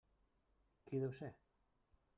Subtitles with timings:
[0.87, 1.31] Qui deu ser?